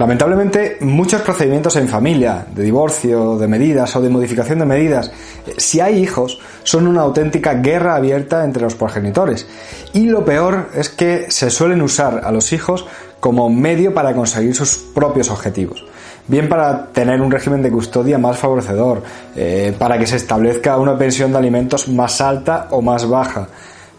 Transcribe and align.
Lamentablemente, 0.00 0.78
muchos 0.80 1.20
procedimientos 1.20 1.76
en 1.76 1.86
familia, 1.86 2.46
de 2.54 2.62
divorcio, 2.62 3.36
de 3.36 3.46
medidas 3.46 3.94
o 3.96 4.00
de 4.00 4.08
modificación 4.08 4.60
de 4.60 4.64
medidas, 4.64 5.12
eh, 5.46 5.52
si 5.58 5.78
hay 5.80 5.98
hijos, 5.98 6.40
son 6.62 6.86
una 6.86 7.02
auténtica 7.02 7.52
guerra 7.52 7.96
abierta 7.96 8.42
entre 8.42 8.62
los 8.62 8.74
progenitores. 8.74 9.46
Y 9.92 10.06
lo 10.06 10.24
peor 10.24 10.70
es 10.74 10.88
que 10.88 11.30
se 11.30 11.50
suelen 11.50 11.82
usar 11.82 12.22
a 12.24 12.32
los 12.32 12.54
hijos 12.54 12.86
como 13.20 13.50
medio 13.50 13.92
para 13.92 14.14
conseguir 14.14 14.54
sus 14.54 14.78
propios 14.78 15.28
objetivos. 15.28 15.84
Bien 16.28 16.48
para 16.48 16.86
tener 16.86 17.20
un 17.20 17.30
régimen 17.30 17.60
de 17.60 17.70
custodia 17.70 18.16
más 18.16 18.38
favorecedor, 18.38 19.02
eh, 19.36 19.74
para 19.78 19.98
que 19.98 20.06
se 20.06 20.16
establezca 20.16 20.78
una 20.78 20.96
pensión 20.96 21.30
de 21.30 21.36
alimentos 21.36 21.88
más 21.88 22.22
alta 22.22 22.68
o 22.70 22.80
más 22.80 23.06
baja, 23.06 23.48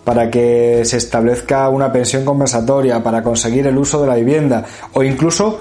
para 0.03 0.31
que 0.31 0.81
se 0.83 0.97
establezca 0.97 1.69
una 1.69 1.91
pensión 1.91 2.25
compensatoria, 2.25 3.03
para 3.03 3.21
conseguir 3.21 3.67
el 3.67 3.77
uso 3.77 4.01
de 4.01 4.07
la 4.07 4.15
vivienda 4.15 4.65
o 4.93 5.03
incluso 5.03 5.59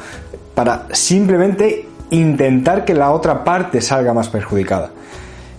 para 0.54 0.86
simplemente 0.92 1.88
intentar 2.10 2.84
que 2.84 2.94
la 2.94 3.12
otra 3.12 3.44
parte 3.44 3.80
salga 3.80 4.12
más 4.12 4.28
perjudicada. 4.28 4.90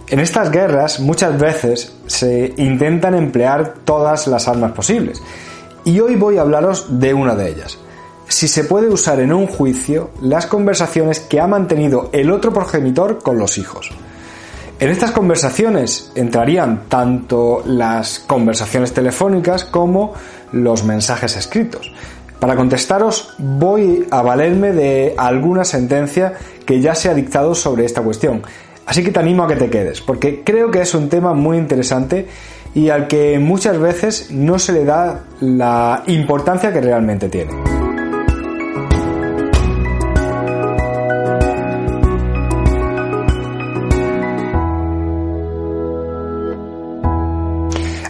En 0.08 0.20
estas 0.20 0.52
guerras 0.52 1.00
muchas 1.00 1.40
veces 1.40 1.94
se 2.06 2.54
intentan 2.58 3.16
emplear 3.16 3.76
todas 3.86 4.28
las 4.28 4.48
armas 4.48 4.74
posibles 4.74 5.22
y 5.86 6.00
hoy 6.00 6.16
voy 6.16 6.38
a 6.38 6.42
hablaros 6.42 7.00
de 7.00 7.14
una 7.14 7.36
de 7.36 7.50
ellas. 7.50 7.78
Si 8.28 8.48
se 8.48 8.66
puede 8.66 8.90
usar 8.90 9.20
en 9.20 9.34
un 9.34 9.48
juicio 9.48 10.12
las 10.22 10.48
conversaciones 10.48 11.20
que 11.20 11.40
ha 11.40 11.48
mantenido 11.48 12.10
el 12.12 12.32
otro 12.32 12.54
progenitor 12.54 13.20
con 13.22 13.38
los 13.38 13.58
hijos. 13.58 13.92
En 14.80 14.90
estas 14.90 15.12
conversaciones 15.12 16.12
entrarían 16.16 16.90
tanto 16.90 17.62
las 17.66 18.20
conversaciones 18.20 18.94
telefónicas 18.94 19.64
como 19.64 20.14
los 20.52 20.84
mensajes 20.84 21.38
escritos. 21.38 21.92
Para 22.42 22.56
contestaros 22.56 23.36
voy 23.38 24.08
a 24.10 24.24
valerme 24.24 24.72
de 24.72 25.14
alguna 25.16 25.64
sentencia 25.64 26.34
que 26.66 26.82
ya 26.82 26.96
se 26.96 27.08
ha 27.08 27.14
dictado 27.14 27.54
sobre 27.54 27.86
esta 27.86 28.02
cuestión. 28.02 28.42
Así 28.88 29.04
que 29.04 29.12
te 29.12 29.20
animo 29.20 29.44
a 29.44 29.48
que 29.48 29.58
te 29.58 29.70
quedes, 29.70 30.02
porque 30.02 30.42
creo 30.44 30.72
que 30.72 30.82
es 30.82 30.96
un 30.96 31.08
tema 31.08 31.36
muy 31.36 31.58
interesante 31.58 32.26
y 32.74 32.90
al 32.90 33.08
que 33.08 33.38
muchas 33.38 33.78
veces 33.78 34.32
no 34.32 34.58
se 34.58 34.74
le 34.74 34.86
da 34.86 35.26
la 35.40 36.02
importancia 36.08 36.74
que 36.74 36.82
realmente 36.82 37.30
tiene. 37.30 37.81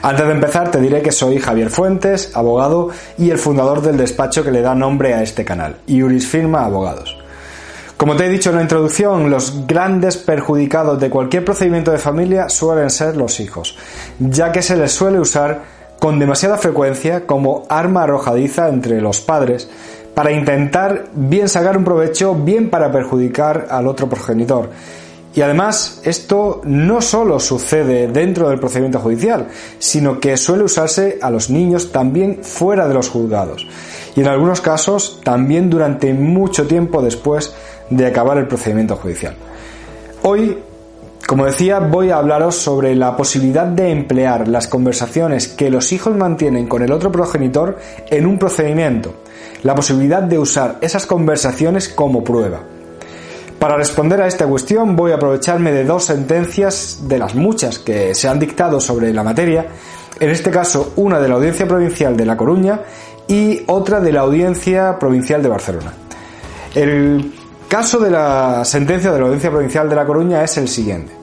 Antes 0.04 0.26
de 0.26 0.32
empezar 0.32 0.72
te 0.72 0.82
diré 0.82 1.04
que 1.04 1.12
soy 1.12 1.38
Javier 1.38 1.70
Fuentes, 1.70 2.36
abogado 2.36 2.90
y 3.20 3.30
el 3.30 3.38
fundador 3.38 3.84
del 3.84 3.98
despacho 3.98 4.44
que 4.44 4.50
le 4.50 4.62
da 4.62 4.74
nombre 4.74 5.14
a 5.14 5.22
este 5.22 5.46
canal, 5.46 5.78
Iuris 5.86 6.28
Firma 6.28 6.66
Abogados. 6.66 7.16
Como 7.98 8.16
te 8.16 8.26
he 8.26 8.30
dicho 8.30 8.50
en 8.50 8.56
la 8.56 8.64
introducción, 8.64 9.30
los 9.30 9.68
grandes 9.68 10.18
perjudicados 10.18 11.00
de 11.00 11.12
cualquier 11.12 11.46
procedimiento 11.46 11.92
de 11.92 12.00
familia 12.00 12.50
suelen 12.50 12.90
ser 12.90 13.16
los 13.16 13.40
hijos, 13.40 13.78
ya 14.18 14.52
que 14.52 14.64
se 14.64 14.76
les 14.76 14.92
suele 14.92 15.20
usar 15.20 15.62
con 16.00 16.18
demasiada 16.18 16.58
frecuencia 16.58 17.28
como 17.28 17.66
arma 17.70 18.02
arrojadiza 18.02 18.70
entre 18.70 19.02
los 19.02 19.22
padres 19.22 19.70
para 20.16 20.32
intentar 20.32 21.10
bien 21.14 21.48
sacar 21.48 21.78
un 21.78 21.84
provecho, 21.84 22.34
bien 22.34 22.72
para 22.72 22.92
perjudicar 22.92 23.68
al 23.70 23.86
otro 23.86 24.10
progenitor 24.10 24.72
y 25.34 25.42
además, 25.42 26.02
esto 26.04 26.62
no 26.66 27.02
solo 27.02 27.40
sucede 27.40 28.08
dentro 28.08 28.50
del 28.50 28.60
procedimiento 28.60 29.00
judicial, 29.00 29.48
sino 29.80 30.20
que 30.20 30.36
suele 30.36 30.64
usarse 30.64 31.20
a 31.22 31.30
los 31.30 31.50
niños 31.50 31.92
también 31.92 32.40
fuera 32.44 32.88
de 32.88 32.94
los 32.94 33.10
juzgados. 33.10 33.66
Y 34.16 34.20
en 34.20 34.28
algunos 34.28 34.60
casos 34.60 35.22
también 35.24 35.70
durante 35.70 36.14
mucho 36.14 36.68
tiempo 36.68 37.02
después 37.02 37.54
de 37.90 38.06
acabar 38.06 38.38
el 38.38 38.48
procedimiento 38.48 38.98
judicial. 38.98 39.36
Hoy, 40.24 40.58
como 41.26 41.46
decía, 41.46 41.80
voy 41.80 42.10
a 42.10 42.18
hablaros 42.18 42.56
sobre 42.56 42.94
la 42.94 43.16
posibilidad 43.16 43.66
de 43.66 43.90
emplear 43.90 44.50
las 44.50 44.68
conversaciones 44.68 45.48
que 45.48 45.70
los 45.70 45.94
hijos 45.94 46.14
mantienen 46.14 46.68
con 46.68 46.84
el 46.84 46.92
otro 46.92 47.10
progenitor 47.10 47.80
en 48.10 48.26
un 48.26 48.38
procedimiento. 48.38 49.14
La 49.64 49.76
posibilidad 49.76 50.24
de 50.24 50.40
usar 50.40 50.78
esas 50.82 51.06
conversaciones 51.06 51.88
como 51.88 52.22
prueba. 52.22 52.64
Para 53.62 53.78
responder 53.78 54.20
a 54.20 54.26
esta 54.26 54.48
cuestión 54.48 54.96
voy 54.96 55.12
a 55.12 55.18
aprovecharme 55.18 55.72
de 55.72 55.86
dos 55.86 56.06
sentencias 56.06 57.02
de 57.04 57.20
las 57.20 57.36
muchas 57.36 57.78
que 57.78 58.16
se 58.16 58.28
han 58.28 58.40
dictado 58.40 58.82
sobre 58.82 59.14
la 59.14 59.22
materia, 59.22 59.68
en 60.20 60.32
este 60.32 60.50
caso 60.50 60.94
una 60.96 61.20
de 61.20 61.30
la 61.30 61.36
Audiencia 61.36 61.68
Provincial 61.68 62.18
de 62.18 62.26
La 62.26 62.36
Coruña 62.36 62.82
y 63.28 63.62
otra 63.68 64.00
de 64.00 64.14
la 64.14 64.22
Audiencia 64.22 64.98
Provincial 64.98 65.44
de 65.44 65.50
Barcelona. 65.50 65.94
El 66.74 67.36
caso 67.68 68.00
de 68.00 68.10
la 68.10 68.66
sentencia 68.66 69.12
de 69.12 69.20
la 69.20 69.26
Audiencia 69.26 69.52
Provincial 69.52 69.88
de 69.88 69.96
La 69.96 70.08
Coruña 70.08 70.44
es 70.44 70.58
el 70.58 70.68
siguiente. 70.68 71.14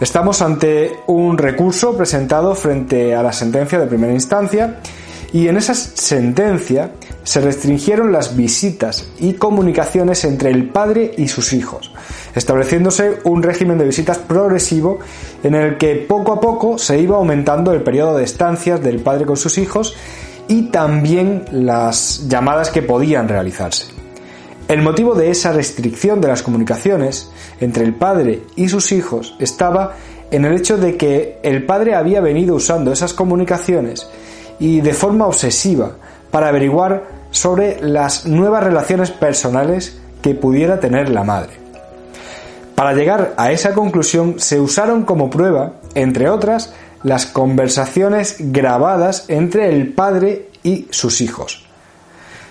Estamos 0.00 0.42
ante 0.42 1.04
un 1.06 1.38
recurso 1.38 1.96
presentado 1.96 2.56
frente 2.56 3.14
a 3.14 3.22
la 3.22 3.32
sentencia 3.32 3.78
de 3.78 3.86
primera 3.86 4.12
instancia 4.12 4.80
y 5.32 5.46
en 5.46 5.56
esa 5.56 5.74
sentencia 5.74 6.90
se 7.28 7.42
restringieron 7.42 8.10
las 8.10 8.36
visitas 8.36 9.06
y 9.20 9.34
comunicaciones 9.34 10.24
entre 10.24 10.50
el 10.50 10.70
padre 10.70 11.12
y 11.18 11.28
sus 11.28 11.52
hijos, 11.52 11.92
estableciéndose 12.34 13.18
un 13.24 13.42
régimen 13.42 13.76
de 13.76 13.84
visitas 13.84 14.16
progresivo 14.16 15.00
en 15.42 15.54
el 15.54 15.76
que 15.76 15.96
poco 15.96 16.32
a 16.32 16.40
poco 16.40 16.78
se 16.78 16.98
iba 16.98 17.18
aumentando 17.18 17.74
el 17.74 17.82
periodo 17.82 18.16
de 18.16 18.24
estancias 18.24 18.82
del 18.82 19.00
padre 19.00 19.26
con 19.26 19.36
sus 19.36 19.58
hijos 19.58 19.94
y 20.48 20.70
también 20.70 21.44
las 21.52 22.26
llamadas 22.28 22.70
que 22.70 22.80
podían 22.80 23.28
realizarse. 23.28 23.84
El 24.66 24.80
motivo 24.80 25.14
de 25.14 25.30
esa 25.30 25.52
restricción 25.52 26.22
de 26.22 26.28
las 26.28 26.42
comunicaciones 26.42 27.28
entre 27.60 27.84
el 27.84 27.92
padre 27.92 28.40
y 28.56 28.70
sus 28.70 28.90
hijos 28.90 29.36
estaba 29.38 29.96
en 30.30 30.46
el 30.46 30.56
hecho 30.56 30.78
de 30.78 30.96
que 30.96 31.40
el 31.42 31.66
padre 31.66 31.94
había 31.94 32.22
venido 32.22 32.54
usando 32.54 32.90
esas 32.90 33.12
comunicaciones 33.12 34.08
y 34.58 34.80
de 34.80 34.94
forma 34.94 35.26
obsesiva 35.26 35.92
para 36.30 36.48
averiguar 36.48 37.17
sobre 37.30 37.80
las 37.80 38.26
nuevas 38.26 38.64
relaciones 38.64 39.10
personales 39.10 40.00
que 40.22 40.34
pudiera 40.34 40.80
tener 40.80 41.08
la 41.08 41.24
madre. 41.24 41.52
Para 42.74 42.92
llegar 42.92 43.34
a 43.36 43.50
esa 43.50 43.74
conclusión 43.74 44.38
se 44.38 44.60
usaron 44.60 45.02
como 45.04 45.30
prueba, 45.30 45.72
entre 45.94 46.28
otras, 46.30 46.74
las 47.02 47.26
conversaciones 47.26 48.36
grabadas 48.38 49.24
entre 49.28 49.68
el 49.68 49.92
padre 49.92 50.48
y 50.62 50.86
sus 50.90 51.20
hijos. 51.20 51.66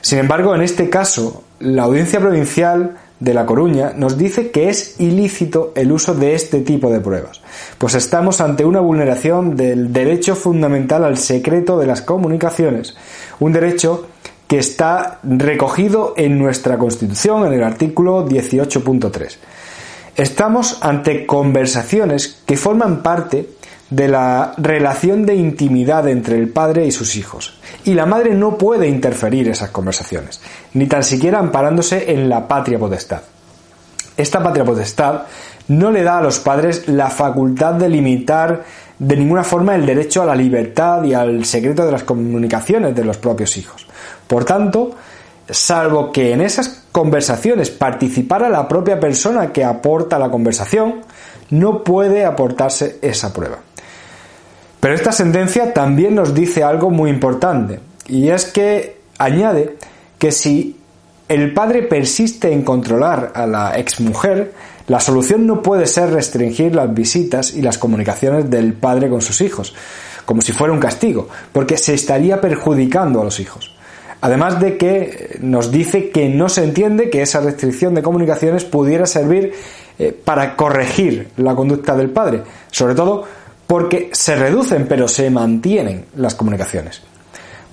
Sin 0.02 0.20
embargo, 0.20 0.54
en 0.56 0.62
este 0.62 0.90
caso, 0.90 1.44
la 1.60 1.84
Audiencia 1.84 2.20
Provincial 2.20 2.98
de 3.20 3.34
La 3.34 3.46
Coruña 3.46 3.94
nos 3.96 4.18
dice 4.18 4.52
que 4.52 4.70
es 4.70 5.00
ilícito 5.00 5.72
el 5.76 5.92
uso 5.92 6.14
de 6.14 6.36
este 6.36 6.62
tipo 6.62 6.90
de 6.92 7.00
pruebas, 7.00 7.42
pues 7.78 7.96
estamos 7.96 8.42
ante 8.42 8.64
una 8.64 8.80
vulneración 8.80 9.56
del 9.56 9.92
derecho 9.92 10.36
fundamental 10.36 11.04
al 11.04 11.18
secreto 11.18 11.80
de 11.80 11.88
las 11.88 12.02
comunicaciones, 12.02 12.96
un 13.40 13.54
derecho 13.54 14.08
que 14.48 14.60
está 14.60 15.20
recogido 15.24 16.14
en 16.18 16.40
nuestra 16.40 16.78
Constitución 16.78 17.46
en 17.48 17.54
el 17.54 17.64
artículo 17.64 18.28
18.3. 18.28 19.36
Estamos 20.16 20.80
ante 20.82 21.26
conversaciones 21.26 22.42
que 22.46 22.58
forman 22.58 23.04
parte 23.04 23.50
de 23.90 24.08
la 24.08 24.54
relación 24.58 25.26
de 25.26 25.36
intimidad 25.36 26.08
entre 26.08 26.38
el 26.38 26.50
padre 26.50 26.86
y 26.86 26.92
sus 26.92 27.16
hijos. 27.16 27.60
Y 27.86 27.94
la 27.94 28.06
madre 28.06 28.34
no 28.34 28.58
puede 28.58 28.88
interferir 28.88 29.48
esas 29.48 29.70
conversaciones, 29.70 30.42
ni 30.74 30.88
tan 30.88 31.04
siquiera 31.04 31.40
amparándose 31.40 32.12
en 32.12 32.28
la 32.28 32.48
patria 32.48 32.80
potestad. 32.80 33.22
Esta 34.18 34.42
patria 34.42 34.66
potestad 34.66 35.24
no 35.68 35.92
le 35.92 36.04
da 36.04 36.18
a 36.18 36.22
los 36.22 36.40
padres 36.40 36.88
la 36.88 37.10
facultad 37.10 37.74
de 37.74 37.90
limitar 37.90 38.64
de 39.00 39.16
ninguna 39.16 39.44
forma 39.44 39.76
el 39.76 39.86
derecho 39.86 40.22
a 40.22 40.26
la 40.26 40.36
libertad 40.36 41.04
y 41.04 41.14
al 41.14 41.46
secreto 41.46 41.86
de 41.86 41.92
las 41.92 42.04
comunicaciones 42.04 42.96
de 42.96 43.06
los 43.06 43.18
propios 43.18 43.56
hijos. 43.58 43.88
Por 44.28 44.44
tanto, 44.44 44.96
salvo 45.50 46.12
que 46.12 46.34
en 46.34 46.42
esas 46.42 46.86
conversaciones 46.92 47.70
participara 47.70 48.50
la 48.50 48.68
propia 48.68 49.00
persona 49.00 49.52
que 49.54 49.64
aporta 49.64 50.18
la 50.18 50.30
conversación, 50.30 51.02
no 51.52 51.84
puede 51.84 52.26
aportarse 52.26 52.98
esa 53.02 53.32
prueba. 53.32 53.60
Pero 54.80 54.94
esta 54.94 55.12
sentencia 55.12 55.74
también 55.74 56.16
nos 56.16 56.34
dice 56.34 56.64
algo 56.64 56.90
muy 56.90 57.10
importante, 57.10 57.80
y 58.08 58.30
es 58.30 58.46
que 58.46 59.00
añade 59.18 59.78
que 60.18 60.32
si 60.32 60.77
el 61.28 61.54
padre 61.54 61.84
persiste 61.84 62.52
en 62.52 62.64
controlar 62.64 63.34
a 63.36 63.46
la 63.46 63.78
exmujer, 63.78 64.54
la 64.88 65.00
solución 65.00 65.46
no 65.46 65.62
puede 65.62 65.86
ser 65.86 66.12
restringir 66.12 66.74
las 66.74 66.94
visitas 66.94 67.54
y 67.54 67.62
las 67.62 67.78
comunicaciones 67.78 68.50
del 68.50 68.74
padre 68.74 69.10
con 69.10 69.22
sus 69.22 69.42
hijos, 69.42 69.76
como 70.26 70.42
si 70.42 70.54
fuera 70.54 70.74
un 70.74 70.80
castigo, 70.80 71.28
porque 71.52 71.78
se 71.78 71.94
estaría 71.94 72.40
perjudicando 72.40 73.22
a 73.22 73.26
los 73.26 73.40
hijos. 73.40 73.76
Además 74.22 74.60
de 74.60 74.78
que 74.78 75.38
nos 75.42 75.72
dice 75.72 76.10
que 76.10 76.30
no 76.30 76.50
se 76.50 76.64
entiende 76.64 77.10
que 77.10 77.22
esa 77.22 77.42
restricción 77.42 77.94
de 77.94 78.02
comunicaciones 78.02 78.64
pudiera 78.64 79.06
servir 79.06 79.54
eh, 80.00 80.12
para 80.12 80.56
corregir 80.56 81.30
la 81.38 81.54
conducta 81.54 81.96
del 81.96 82.10
padre, 82.10 82.44
sobre 82.72 82.96
todo 82.96 83.26
porque 83.68 84.10
se 84.14 84.36
reducen 84.36 84.88
pero 84.88 85.08
se 85.08 85.30
mantienen 85.30 86.06
las 86.16 86.34
comunicaciones. 86.34 87.02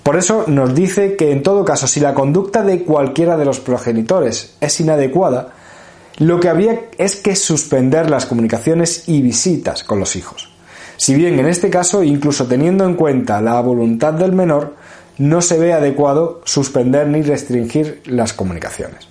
Por 0.04 0.18
eso 0.18 0.44
nos 0.46 0.74
dice 0.74 1.16
que 1.16 1.32
en 1.32 1.42
todo 1.42 1.64
caso, 1.64 1.88
si 1.88 1.98
la 1.98 2.12
conducta 2.12 2.62
de 2.62 2.84
cualquiera 2.84 3.38
de 3.38 3.46
los 3.46 3.58
progenitores 3.58 4.54
es 4.60 4.78
inadecuada, 4.78 5.54
lo 6.18 6.38
que 6.38 6.50
habría 6.50 6.82
es 6.98 7.16
que 7.16 7.34
suspender 7.34 8.10
las 8.10 8.26
comunicaciones 8.26 9.08
y 9.08 9.22
visitas 9.22 9.82
con 9.82 9.98
los 9.98 10.14
hijos. 10.14 10.50
Si 10.98 11.14
bien 11.14 11.38
en 11.38 11.46
este 11.46 11.70
caso, 11.70 12.02
incluso 12.02 12.46
teniendo 12.46 12.84
en 12.84 12.96
cuenta 12.96 13.40
la 13.40 13.58
voluntad 13.62 14.12
del 14.12 14.32
menor, 14.32 14.74
no 15.16 15.40
se 15.40 15.58
ve 15.58 15.72
adecuado 15.72 16.42
suspender 16.44 17.08
ni 17.08 17.22
restringir 17.22 18.02
las 18.04 18.34
comunicaciones. 18.34 19.08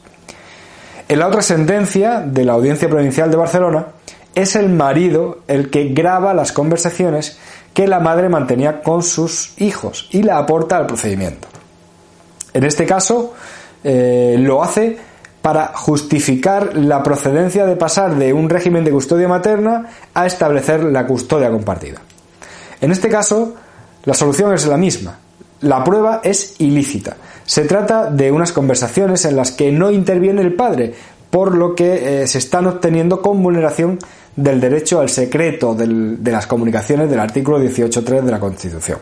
En 1.09 1.17
la 1.17 1.27
otra 1.27 1.41
sentencia 1.41 2.19
de 2.19 2.45
la 2.45 2.53
Audiencia 2.53 2.87
Provincial 2.87 3.31
de 3.31 3.37
Barcelona, 3.37 3.87
es 4.35 4.55
el 4.55 4.69
marido 4.69 5.39
el 5.47 5.69
que 5.69 5.89
graba 5.89 6.33
las 6.33 6.51
conversaciones 6.51 7.37
que 7.73 7.87
la 7.87 7.99
madre 7.99 8.29
mantenía 8.29 8.81
con 8.81 9.03
sus 9.03 9.53
hijos 9.57 10.07
y 10.11 10.23
la 10.23 10.37
aporta 10.37 10.77
al 10.77 10.85
procedimiento. 10.85 11.47
En 12.53 12.63
este 12.63 12.85
caso, 12.85 13.33
eh, 13.83 14.35
lo 14.39 14.63
hace 14.63 14.97
para 15.41 15.73
justificar 15.75 16.77
la 16.77 17.03
procedencia 17.03 17.65
de 17.65 17.75
pasar 17.75 18.15
de 18.15 18.31
un 18.31 18.49
régimen 18.49 18.85
de 18.85 18.91
custodia 18.91 19.27
materna 19.27 19.87
a 20.13 20.25
establecer 20.25 20.83
la 20.83 21.05
custodia 21.05 21.49
compartida. 21.49 21.99
En 22.79 22.91
este 22.91 23.09
caso, 23.09 23.55
la 24.05 24.13
solución 24.13 24.53
es 24.53 24.65
la 24.67 24.77
misma. 24.77 25.17
La 25.61 25.83
prueba 25.83 26.21
es 26.23 26.55
ilícita. 26.59 27.17
Se 27.45 27.65
trata 27.65 28.09
de 28.09 28.31
unas 28.31 28.51
conversaciones 28.51 29.25
en 29.25 29.35
las 29.35 29.51
que 29.51 29.71
no 29.71 29.91
interviene 29.91 30.41
el 30.41 30.53
padre, 30.53 30.93
por 31.33 31.57
lo 31.57 31.73
que 31.73 32.21
eh, 32.21 32.27
se 32.27 32.37
están 32.37 32.67
obteniendo 32.67 33.19
con 33.19 33.41
vulneración 33.41 33.97
del 34.35 34.61
derecho 34.61 34.99
al 34.99 35.09
secreto 35.09 35.73
de 35.73 36.31
las 36.31 36.45
comunicaciones 36.45 37.09
del 37.09 37.19
artículo 37.19 37.59
18.3 37.59 38.21
de 38.21 38.31
la 38.31 38.39
Constitución. 38.39 38.99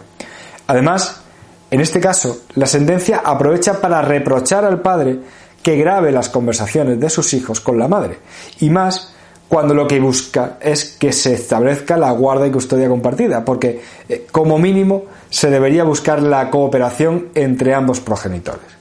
Además, 0.68 1.24
en 1.70 1.82
este 1.82 2.00
caso, 2.00 2.44
la 2.56 2.68
sentencia 2.68 3.22
aprovecha 3.26 3.82
para 3.82 4.02
reprochar 4.02 4.64
al 4.64 4.80
padre 4.80 5.20
que 5.62 5.76
grabe 5.76 6.14
las 6.14 6.30
conversaciones 6.30 7.02
de 7.02 7.10
sus 7.10 7.34
hijos 7.34 7.60
con 7.60 7.78
la 7.78 7.90
madre, 7.90 8.20
y 8.62 8.70
más 8.70 9.14
cuando 9.50 9.74
lo 9.74 9.86
que 9.86 10.00
busca 10.00 10.58
es 10.62 10.86
que 10.86 11.12
se 11.12 11.34
establezca 11.34 11.98
la 11.98 12.12
guarda 12.12 12.48
y 12.48 12.52
custodia 12.52 12.88
compartida, 12.88 13.44
porque 13.44 13.82
eh, 14.08 14.26
como 14.32 14.58
mínimo 14.58 15.04
se 15.30 15.50
debería 15.50 15.84
buscar 15.84 16.24
la 16.24 16.50
cooperación 16.50 17.28
entre 17.36 17.74
ambos 17.74 18.00
progenitores. 18.00 18.72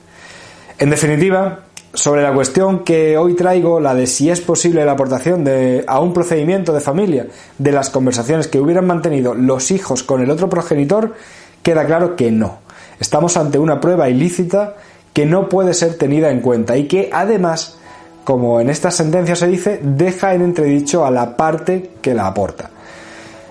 En 0.78 0.88
definitiva, 0.88 1.64
sobre 1.92 2.22
la 2.22 2.32
cuestión 2.32 2.84
que 2.84 3.18
hoy 3.18 3.34
traigo, 3.34 3.80
la 3.80 3.94
de 3.94 4.06
si 4.06 4.30
es 4.30 4.40
posible 4.40 4.84
la 4.84 4.92
aportación 4.92 5.44
de, 5.44 5.84
a 5.86 6.00
un 6.00 6.12
procedimiento 6.12 6.72
de 6.72 6.80
familia 6.80 7.26
de 7.58 7.72
las 7.72 7.90
conversaciones 7.90 8.46
que 8.46 8.60
hubieran 8.60 8.86
mantenido 8.86 9.34
los 9.34 9.70
hijos 9.70 10.02
con 10.02 10.22
el 10.22 10.30
otro 10.30 10.48
progenitor, 10.48 11.14
queda 11.62 11.84
claro 11.86 12.14
que 12.14 12.30
no. 12.30 12.58
Estamos 13.00 13.36
ante 13.36 13.58
una 13.58 13.80
prueba 13.80 14.08
ilícita 14.08 14.76
que 15.12 15.26
no 15.26 15.48
puede 15.48 15.74
ser 15.74 15.94
tenida 15.94 16.30
en 16.30 16.40
cuenta 16.40 16.76
y 16.76 16.86
que 16.86 17.10
además, 17.12 17.78
como 18.24 18.60
en 18.60 18.70
esta 18.70 18.90
sentencia 18.90 19.34
se 19.34 19.48
dice, 19.48 19.80
deja 19.82 20.34
en 20.34 20.42
entredicho 20.42 21.04
a 21.04 21.10
la 21.10 21.36
parte 21.36 21.90
que 22.00 22.14
la 22.14 22.28
aporta. 22.28 22.70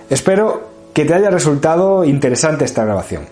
Espero 0.08 0.70
que 0.94 1.04
te 1.04 1.14
haya 1.14 1.30
resultado 1.30 2.04
interesante 2.04 2.64
esta 2.64 2.84
grabación. 2.84 3.24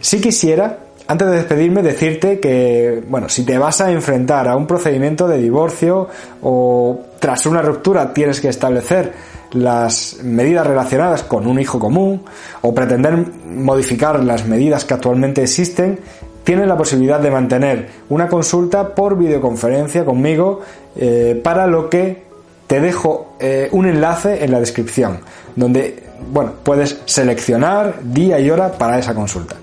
Si 0.00 0.20
quisiera 0.20 0.83
antes 1.06 1.28
de 1.28 1.34
despedirme, 1.34 1.82
decirte 1.82 2.40
que, 2.40 3.02
bueno, 3.08 3.28
si 3.28 3.44
te 3.44 3.58
vas 3.58 3.80
a 3.80 3.90
enfrentar 3.90 4.48
a 4.48 4.56
un 4.56 4.66
procedimiento 4.66 5.28
de 5.28 5.38
divorcio 5.38 6.08
o 6.42 7.00
tras 7.18 7.44
una 7.46 7.60
ruptura 7.60 8.12
tienes 8.12 8.40
que 8.40 8.48
establecer 8.48 9.12
las 9.52 10.18
medidas 10.22 10.66
relacionadas 10.66 11.22
con 11.22 11.46
un 11.46 11.60
hijo 11.60 11.78
común 11.78 12.22
o 12.62 12.74
pretender 12.74 13.16
modificar 13.46 14.22
las 14.24 14.46
medidas 14.46 14.84
que 14.84 14.94
actualmente 14.94 15.42
existen, 15.42 16.00
tienes 16.42 16.66
la 16.66 16.76
posibilidad 16.76 17.20
de 17.20 17.30
mantener 17.30 17.88
una 18.08 18.28
consulta 18.28 18.94
por 18.94 19.16
videoconferencia 19.16 20.04
conmigo 20.04 20.60
eh, 20.96 21.40
para 21.42 21.66
lo 21.66 21.88
que 21.88 22.24
te 22.66 22.80
dejo 22.80 23.36
eh, 23.38 23.68
un 23.72 23.86
enlace 23.86 24.42
en 24.44 24.50
la 24.50 24.58
descripción 24.58 25.20
donde 25.54 26.02
bueno 26.32 26.52
puedes 26.62 27.00
seleccionar 27.04 28.00
día 28.02 28.40
y 28.40 28.50
hora 28.50 28.72
para 28.72 28.98
esa 28.98 29.14
consulta. 29.14 29.56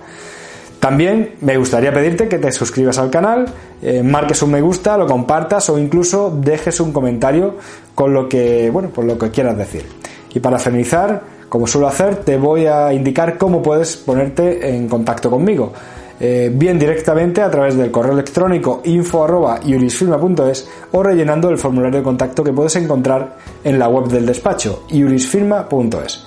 También 0.81 1.36
me 1.42 1.57
gustaría 1.57 1.94
pedirte 1.94 2.28
que 2.28 2.39
te 2.39 2.51
suscribas 2.51 2.98
al 2.98 3.12
canal, 3.12 3.45
eh, 3.83 4.01
marques 4.01 4.42
un 4.42 4.50
me 4.50 4.62
gusta, 4.62 4.98
lo 4.98 5.06
compartas 5.06 5.69
o 5.69 5.78
incluso 5.78 6.36
dejes 6.36 6.80
un 6.80 6.92
comentario 6.92 7.54
con 7.94 8.16
lo 8.16 8.28
que, 8.28 8.68
bueno, 8.72 8.89
por 8.89 9.06
lo 9.06 9.16
que 9.16 9.30
quieras 9.30 9.56
decir. 9.56 9.86
Y 10.33 10.39
para 10.39 10.57
finalizar, 10.57 11.22
como 11.48 11.68
suelo 11.68 11.88
hacer, 11.88 12.16
te 12.24 12.36
voy 12.36 12.66
a 12.66 12.92
indicar 12.94 13.38
cómo 13.38 13.62
puedes 13.62 13.95
ponerte 13.95 14.75
en 14.75 14.89
contacto 14.89 15.30
conmigo. 15.30 15.72
Eh, 16.19 16.51
bien 16.51 16.80
directamente 16.80 17.44
a 17.44 17.51
través 17.51 17.78
del 17.78 17.92
correo 17.92 18.13
electrónico 18.13 18.81
info.iurisfirma.es 18.83 20.68
o 20.94 21.04
rellenando 21.04 21.50
el 21.50 21.60
formulario 21.60 22.00
de 22.00 22.04
contacto 22.04 22.44
que 22.44 22.54
puedes 22.54 22.75
encontrar 22.78 23.38
en 23.63 23.78
la 23.78 23.88
web 23.88 24.07
del 24.07 24.25
despacho 24.25 24.86
iurisfirma.es. 24.89 26.25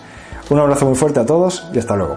Un 0.51 0.61
abrazo 0.61 0.87
muy 0.87 0.95
fuerte 0.95 1.19
a 1.19 1.27
todos 1.27 1.69
y 1.75 1.79
hasta 1.81 1.97
luego. 1.97 2.17